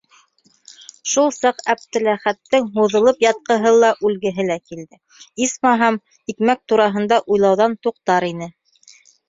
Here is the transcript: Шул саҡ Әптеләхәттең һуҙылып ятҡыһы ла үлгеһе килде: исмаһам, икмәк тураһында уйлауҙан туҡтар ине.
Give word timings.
Шул 1.09 1.27
саҡ 1.35 1.59
Әптеләхәттең 1.73 2.65
һуҙылып 2.79 3.21
ятҡыһы 3.27 3.75
ла 3.85 3.93
үлгеһе 4.09 4.47
килде: 4.71 5.01
исмаһам, 5.49 6.03
икмәк 6.35 6.67
тураһында 6.73 7.23
уйлауҙан 7.37 7.81
туҡтар 7.85 8.31
ине. 8.35 8.53